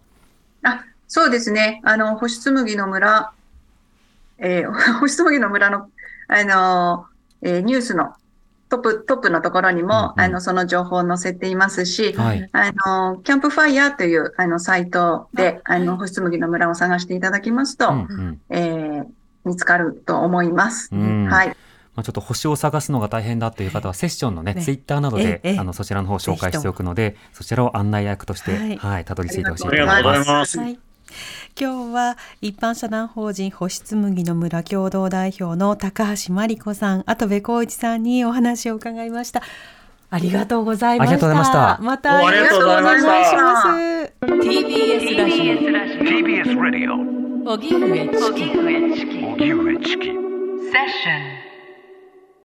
[0.63, 1.81] あ、そうですね。
[1.83, 3.31] あの、星紬の村、
[4.39, 5.89] えー 星紬の村の、
[6.27, 7.05] あの、
[7.41, 8.13] えーニュースの
[8.69, 10.27] トップ、トップのところにも、うんうん。
[10.27, 12.49] あの、その情報を載せていますし、はい。
[12.53, 18.41] あの、キャンプファイヤーという、あの、サイトで、あの、星紬の村を探していただきますと、うんうん。
[18.49, 19.05] えー
[19.45, 20.89] 見つかると思います。
[20.91, 21.55] うんはい。
[21.95, 30.35] まあ、ちょっと星を探すのが大変だという方はセッションのねねツイッターなどで、あのそちらの方を紹介しておくのでそちらを案内役としてはいはいたどり着いてほしいとあり思いますがとうござい。
[30.35, 30.59] ます。
[30.59, 30.79] はい。
[31.59, 39.43] 今日は一般社団法人星紬の村共同代表の高橋真理子さん、跡部光一さんにお話を伺いました。
[40.09, 41.33] ありがとうございました。
[41.33, 43.67] ましたまたよろしくお願いします。
[44.21, 47.67] TBS ラジ TBS Radio オ荻上チキ荻上
[49.81, 51.42] チキセッション。